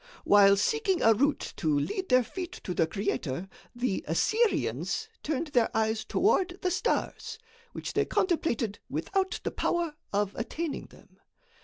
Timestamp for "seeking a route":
0.57-1.53